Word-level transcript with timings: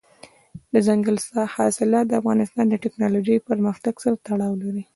دځنګل 0.73 1.17
حاصلات 1.55 2.05
د 2.07 2.13
افغانستان 2.21 2.65
د 2.69 2.75
تکنالوژۍ 2.83 3.37
پرمختګ 3.49 3.93
سره 4.03 4.15
تړاو 4.27 4.53
لري. 4.63 4.83